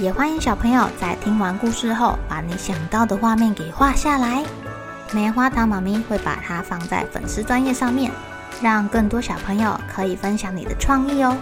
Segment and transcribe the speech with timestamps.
[0.00, 4.44] 也欢迎小朋友在听完故事后，把你想到的画面给画下来。
[5.12, 8.10] 棉花糖妈咪会把它放在粉丝专页上面，
[8.60, 11.36] 让更多小朋友可以分享你的创意哦。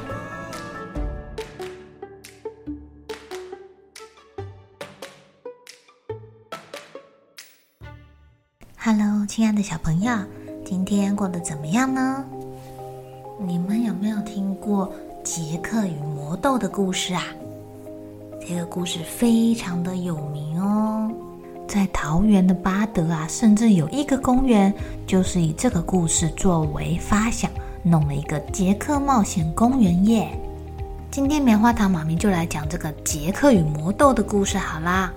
[8.77, 10.15] Hello，亲爱的小朋友，
[10.63, 12.23] 今天过得怎么样呢？
[13.41, 14.93] 你们有没有听过
[15.25, 17.25] 杰克与魔豆的故事啊？
[18.49, 21.11] 这个故事非常的有名哦，
[21.69, 24.73] 在桃园的八德啊，甚至有一个公园，
[25.07, 27.51] 就是以这个故事作为发想，
[27.83, 30.29] 弄了一个杰克冒险公园耶。
[31.11, 35.13] 今天棉花糖妈咪就来讲这个杰克与魔豆的故事好啦。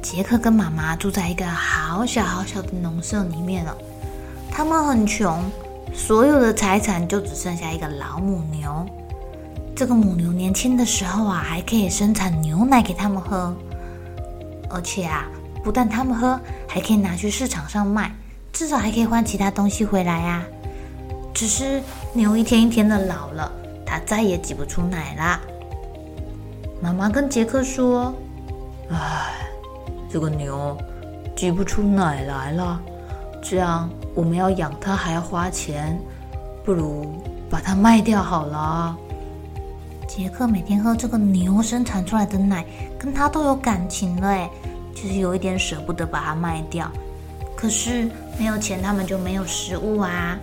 [0.00, 3.76] 杰克跟妈妈住在一个好小好小的农舍里面了，
[4.50, 5.42] 他们很穷，
[5.92, 8.86] 所有的财产就只剩下一个老母牛。
[9.76, 13.52] 这个母牛年轻的时候啊，还可以生产牛奶给他们喝，
[14.70, 15.26] 而且啊，
[15.64, 18.14] 不但他们喝，还可以拿去市场上卖，
[18.52, 20.44] 至少还可以换其他东西回来呀。
[21.34, 23.50] 只是牛一天一天的老了，
[23.84, 25.40] 它再也挤不出奶啦。
[26.80, 28.14] 妈妈跟杰克说
[28.92, 29.34] ：“唉，
[30.08, 30.78] 这个牛
[31.34, 32.80] 挤不出奶来了，
[33.42, 35.98] 这样我们要养它还要花钱，
[36.64, 37.12] 不如
[37.50, 38.96] 把它卖掉好了。”
[40.16, 42.64] 杰克每天喝这个牛生产出来的奶，
[42.96, 44.48] 跟他都有感情了，哎，
[44.94, 46.88] 就是有一点舍不得把它卖掉。
[47.56, 48.08] 可是
[48.38, 50.38] 没有钱，他们就没有食物啊，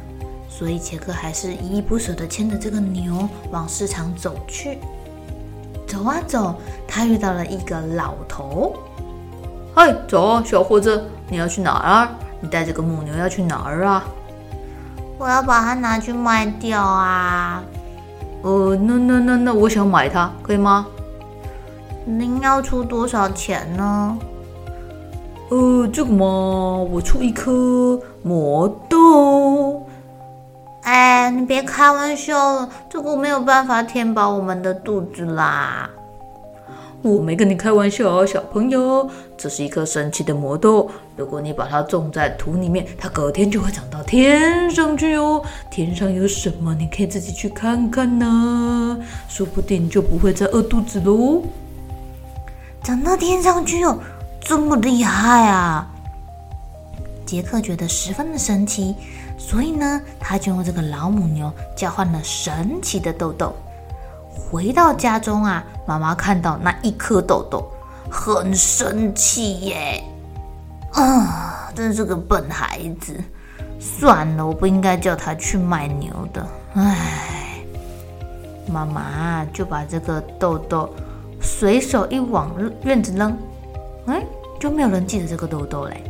[0.50, 4.78] 所以杰克还是依依不舍地牵着这个牛往市场走去。
[5.88, 6.54] 走啊走，
[6.86, 8.76] 他遇到了一个老头。
[9.74, 12.12] 嗨，走啊，小伙子，你要去哪儿啊？
[12.42, 14.04] 你带这个母牛要去哪儿啊？
[15.18, 17.64] 我要把它拿去卖掉啊。
[18.44, 20.88] 呃，那那那那，我想买它，可以吗？
[22.06, 24.18] 您要出多少钱呢？
[25.50, 29.86] 呃，这个嘛，我出一颗魔豆。
[30.82, 35.88] 哎，你别开玩笑了，这个没有办法填饱我们的肚子啦。
[37.04, 40.88] 我没跟你开玩笑啊，小朋友，这是一颗神奇的魔豆。
[41.16, 45.44] 如果你把它种在土里面，它隔天就会长到天上去哦。
[45.72, 49.00] 天上有什么，你可以自己去看看呢。
[49.28, 51.42] 说不定就不会再饿肚子喽。
[52.84, 53.98] 长到天上去哦，
[54.40, 55.88] 这么厉害啊！
[57.26, 58.94] 杰克觉得十分的神奇，
[59.40, 63.56] 所以呢，他就用这个老母牛交换了神奇的豆豆。
[64.32, 67.72] 回到家中啊，妈妈看到那一颗豆豆，
[68.10, 70.04] 很生气耶！
[70.94, 73.16] 啊，真是个笨孩子！
[73.80, 76.46] 算了，我不应该叫他去卖牛的。
[76.74, 77.64] 唉，
[78.68, 80.90] 妈妈就把这个豆豆
[81.42, 82.52] 随手一往
[82.84, 83.38] 院子扔，
[84.08, 84.24] 哎，
[84.60, 86.04] 就没有人记得这个豆豆嘞。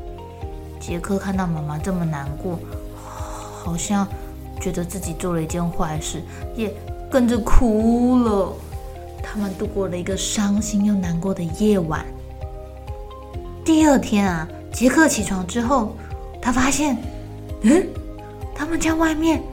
[0.80, 2.60] 杰克看到妈妈这么难过，
[3.64, 4.08] 好像
[4.60, 6.24] 觉得自己做了一件坏事，
[6.56, 6.74] 也。
[7.12, 8.54] 跟着哭了，
[9.22, 12.06] 他们度过了一个伤心又难过的夜晚。
[13.66, 15.94] 第二天啊，杰克起床之后，
[16.42, 16.98] 他发现，
[17.64, 17.86] 嗯，
[18.56, 19.44] 他们家外面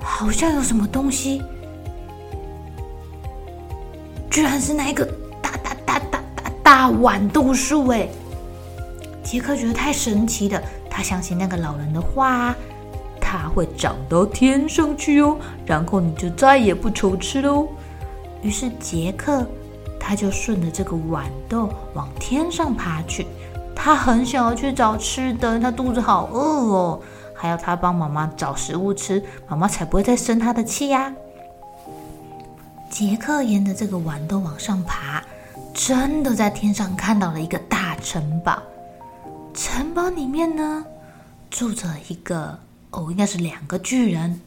[0.00, 1.42] 好像有什么东西，
[4.30, 5.04] 居然是那一个
[5.42, 7.88] 大大大大大大豌豆树！
[7.88, 8.08] 哎，
[9.24, 12.54] 杰克觉得太神奇了，他相信那个老人的话。
[13.28, 15.36] 它会长到天上去哦，
[15.66, 17.66] 然后你就再也不愁吃喽。
[18.40, 19.44] 于是杰克
[19.98, 23.26] 他就顺着这个豌豆往天上爬去，
[23.74, 27.00] 他很想要去找吃的，他肚子好饿哦，
[27.34, 31.12] 还要他帮妈妈找食物吃，妈妈才不会再生他的气呀。
[32.88, 35.20] 杰克沿着这个豌豆往上爬，
[35.74, 38.62] 真的在天上看到了一个大城堡，
[39.52, 40.84] 城堡里面呢
[41.50, 42.56] 住着一个。
[42.96, 44.40] 哦，应该是两个巨人。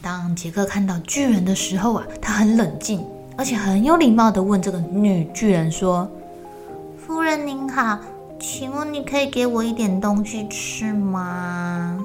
[0.00, 3.04] 当杰克看到巨人的时候啊，他很冷静，
[3.36, 6.10] 而且很有礼貌地问这个女巨人说
[6.96, 7.98] ：“夫人您好，
[8.40, 12.02] 请问你可以给我一点东西吃吗？”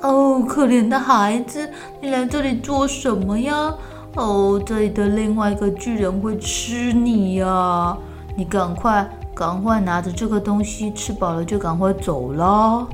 [0.00, 1.68] 哦，可怜的孩子，
[2.00, 3.74] 你来这里做什么呀？
[4.14, 7.96] 哦，这里的另外一个巨人会吃你呀！
[8.36, 12.86] 你赶快，赶快拿着这个东西，吃饱了就赶快走了。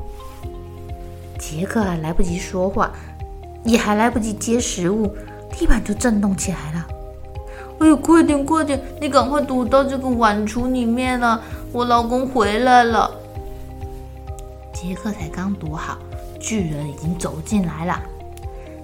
[1.39, 2.91] 杰克还来不及说话，
[3.65, 5.15] 也还来不及接食物，
[5.53, 6.87] 地板就震动起来了。
[7.81, 11.41] 哎呦，快点快点，你赶快躲到这个碗橱里面啊，
[11.73, 13.11] 我老公回来了。
[14.73, 15.97] 杰克才刚躲好，
[16.41, 18.01] 巨人已经走进来了。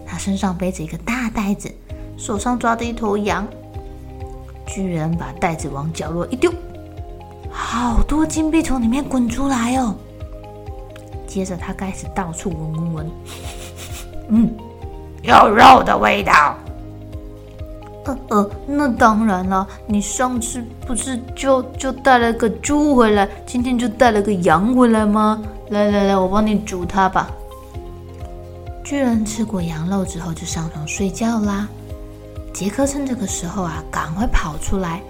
[0.06, 1.68] 他身上背着一个大袋子，
[2.16, 3.46] 手上抓着一头羊。
[4.66, 6.52] 巨人把袋子往角落一丢，
[7.50, 9.94] 好多金币从里面滚出来哦。
[11.34, 13.10] 接着他开始到处闻闻闻，
[14.31, 14.54] 嗯，
[15.22, 16.56] 有肉的味道。
[18.04, 25.42] 呃呃，那当然了，你上次不是就就带了个猪回来，今天就带了个羊回来吗？
[25.70, 27.28] 来来来，我帮你煮它吧。
[28.84, 31.66] 巨人吃过羊肉之后就上床睡觉啦。
[32.52, 35.02] 杰克趁这个时候啊，赶快跑出来，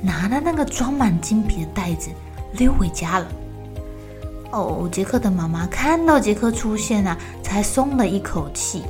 [0.00, 2.08] 拿了那个装满金币的袋子
[2.52, 3.26] 溜回家了。
[4.52, 8.82] 哦，杰克的妈妈看到杰克出现啊，才松了一口气。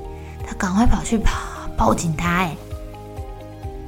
[0.47, 1.33] 他赶快跑去跑
[1.77, 2.57] 抱紧他，哎。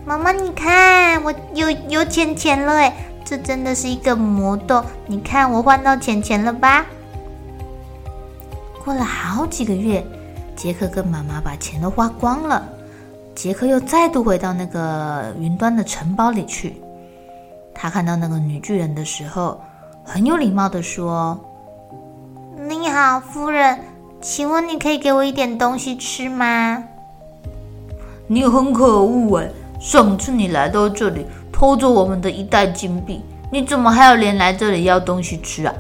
[0.06, 2.94] 妈妈，你看我有有钱钱了哎！
[3.24, 6.84] 这真的是一个魔豆，你看我换到钱钱了吧？
[8.84, 10.04] 过了好几个月，
[10.54, 12.68] 杰克跟妈妈把钱都花光了。
[13.34, 16.80] 杰克又再度回到那个云端的城堡里去。
[17.74, 19.58] 他看到那个女巨人的时候，
[20.04, 21.36] 很有礼貌的说
[22.94, 23.80] ：“好，夫人，
[24.22, 26.84] 请问你可以给我一点东西吃吗？”
[28.28, 29.50] 你很可恶哎！
[29.80, 33.20] 上次你来到这里偷走我们的一袋金币，
[33.50, 35.74] 你怎么还有脸来这里要东西吃啊？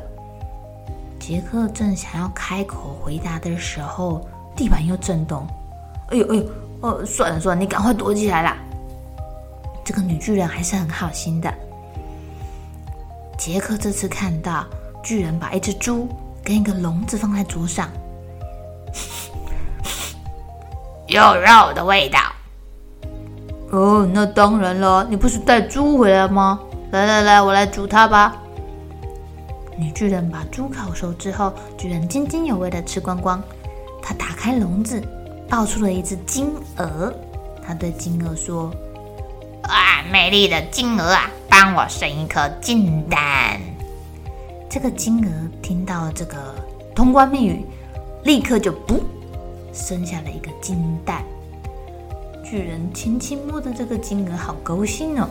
[1.20, 4.26] 杰克正想要开口回答的时候，
[4.56, 5.46] 地板又震动。
[6.08, 6.44] 哎呦哎呦，
[6.80, 8.56] 哦，算了算了，你赶快躲起来啦！
[9.84, 11.54] 这个女巨人还是很好心的。
[13.38, 14.66] 杰克这次看到
[15.00, 16.08] 巨人把一只猪
[16.44, 17.88] 跟一个笼子放在桌上，
[21.08, 22.20] 有肉的味道。
[23.70, 26.60] 哦，那当然了，你不是带猪回来吗？
[26.92, 28.36] 来来来，我来煮它吧。
[29.76, 33.42] 女巨人把猪烤熟之后，居然津津有味地吃光光。
[34.00, 35.02] 他打开笼子，
[35.48, 37.12] 抱出了一只金鹅。
[37.66, 38.70] 他对金鹅说
[39.64, 43.58] ：“啊，美丽的金鹅啊，帮我生一颗金蛋。”
[44.74, 45.30] 这个金鹅
[45.62, 46.52] 听到这个
[46.96, 47.64] 通关密语，
[48.24, 49.00] 立刻就噗，
[49.72, 51.22] 生下了一个金蛋。
[52.42, 55.28] 巨人轻轻摸着这个金鹅，好高兴哦！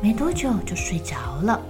[0.00, 1.60] 没多久就睡着了。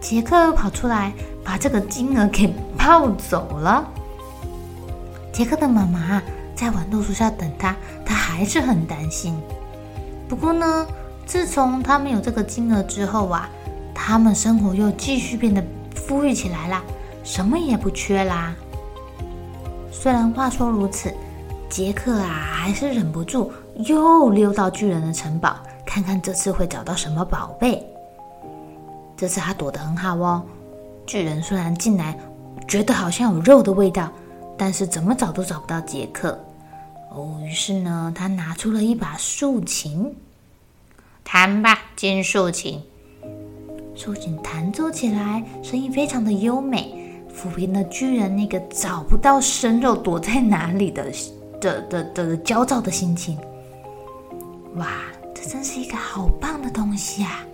[0.00, 1.12] 杰克跑出来，
[1.44, 3.86] 把这个金鹅给抱走了。
[5.34, 6.22] 杰克的妈妈
[6.54, 7.76] 在豌豆树下等他，
[8.06, 9.38] 他还是很担心。
[10.30, 10.86] 不过呢，
[11.26, 13.50] 自从他们有这个金鹅之后啊，
[13.94, 15.62] 他们生活又继续变得
[15.94, 16.82] 富裕起来了，
[17.24, 18.54] 什么也不缺啦。
[19.90, 21.12] 虽然话说如此。
[21.68, 25.56] 杰克啊，还是忍不住又溜到巨人的城堡，
[25.86, 27.82] 看看这次会找到什么宝贝。
[29.16, 30.44] 这次他躲得很好哦。
[31.06, 32.14] 巨人虽然进来，
[32.68, 34.12] 觉得好像有肉的味道，
[34.58, 36.38] 但是怎么找都找不到杰克。
[37.10, 40.14] 哦，于是呢，他拿出了一把竖琴，
[41.24, 42.82] 弹吧，金竖琴。
[44.04, 46.92] 竖琴弹奏起来，声音非常的优美，
[47.32, 51.04] 抚平了巨人那个找不到生肉躲在哪里的。
[51.60, 53.38] 的的的，焦躁的心情，
[54.74, 54.88] 哇，
[55.32, 57.46] 这真是一个好棒的东西啊！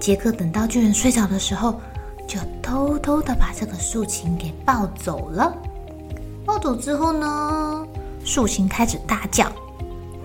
[0.00, 1.80] 杰克等到巨人睡着的时候，
[2.26, 5.56] 就偷偷的把这个竖琴给抱走了。
[6.44, 7.86] 抱走之后呢，
[8.24, 9.46] 竖琴开始大叫：“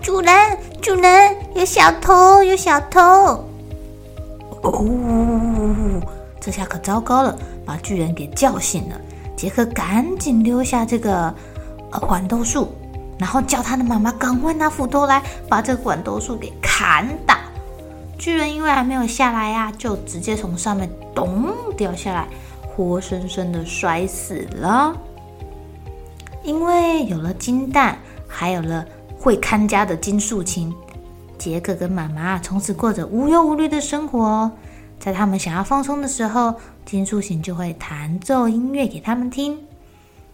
[0.02, 3.44] 主人，主人，有小偷，有小偷！”
[4.62, 6.00] 哦，
[6.40, 9.00] 这下可糟糕了，把巨人给叫醒了。
[9.36, 11.34] 杰克赶紧溜下这个
[11.92, 12.00] 呃。
[12.00, 12.68] 豌豆树，
[13.18, 17.34] 然后叫他的妈妈赶快拿斧头来，把这个豌豆树给砍倒。
[18.18, 22.28] 巨人因为还没有下来呀、就直接从上面咚掉下来，
[22.66, 24.94] 活生生的摔死了。
[26.42, 28.84] 因为有了金蛋，还有了
[29.18, 30.74] 会看家的金竖琴，
[31.40, 34.52] 杰克跟妈妈从此过着无忧无虑的生活。
[34.98, 36.54] 在他们想要放松的时候，
[36.84, 39.58] 金竖琴就会弹奏音乐给他们听。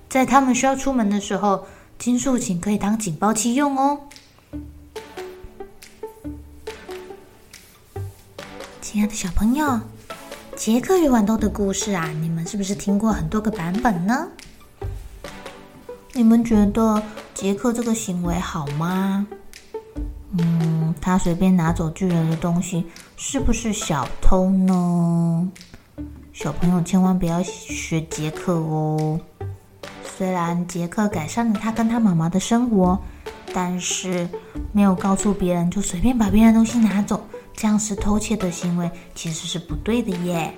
[0.08, 1.64] 在他们需要出门的时候，
[1.96, 4.00] 金竖琴可以当警报器用哦。
[8.80, 9.78] 亲爱的小朋友，
[10.56, 14.26] 杰克与豌豆的故事啊，你们是不是听过很多个版本呢？
[16.14, 17.00] 你们觉得
[17.32, 19.24] 杰克这个行为好吗？
[20.38, 25.48] 嗯，他随便拿走巨人的东西，是不是小偷呢？
[26.32, 29.18] 小朋友千万不要学杰克哦。
[30.04, 32.98] 虽然杰克改善了他跟他妈妈的生活，
[33.54, 34.28] 但是
[34.72, 40.52] 没有告诉别人就随便把别人东西拿走，这样是偷窃的行为，其实是不对的耶。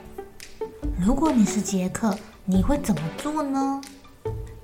[0.99, 3.80] 如果你是杰克，你会怎么做呢？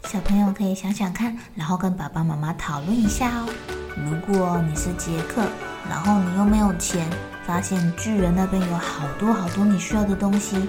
[0.04, 3.48] 小朋友可以想想看，然后跟爸爸妈妈讨论一下哦。
[3.96, 5.42] 如果你是杰克，
[5.88, 7.08] 然后你又没有钱，
[7.46, 10.68] 发现巨人那边有好多好多你需要的东西，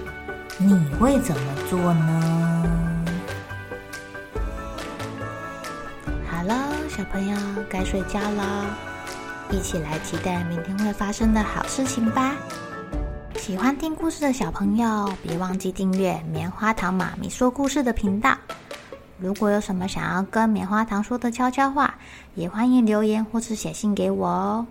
[0.57, 2.63] 你会怎么做呢？
[6.29, 8.65] 好了，小朋友该睡觉了，
[9.49, 12.33] 一起来期待明天会发生的好事情吧。
[13.37, 18.35] 喜欢听故事的小朋友，别忘记订阅棉花糖妈咪说故事的频道。
[19.17, 21.95] 如果有什么想要跟棉花糖说的悄悄话，
[22.35, 24.67] 也欢迎留言或是写信给我哦。